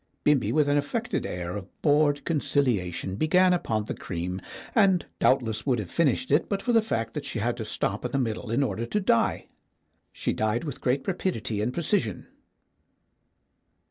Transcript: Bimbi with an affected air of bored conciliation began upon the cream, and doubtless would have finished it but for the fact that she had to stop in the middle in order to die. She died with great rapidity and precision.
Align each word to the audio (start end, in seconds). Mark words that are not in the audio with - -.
Bimbi 0.23 0.51
with 0.51 0.67
an 0.67 0.77
affected 0.79 1.27
air 1.27 1.55
of 1.55 1.67
bored 1.83 2.25
conciliation 2.25 3.17
began 3.17 3.53
upon 3.53 3.85
the 3.85 3.93
cream, 3.93 4.41
and 4.73 5.05
doubtless 5.19 5.63
would 5.67 5.77
have 5.77 5.91
finished 5.91 6.31
it 6.31 6.49
but 6.49 6.59
for 6.59 6.73
the 6.73 6.81
fact 6.81 7.13
that 7.13 7.23
she 7.23 7.37
had 7.37 7.55
to 7.57 7.65
stop 7.65 8.03
in 8.03 8.11
the 8.11 8.17
middle 8.17 8.49
in 8.49 8.63
order 8.63 8.87
to 8.87 8.99
die. 8.99 9.45
She 10.11 10.33
died 10.33 10.63
with 10.63 10.81
great 10.81 11.07
rapidity 11.07 11.61
and 11.61 11.71
precision. 11.71 12.25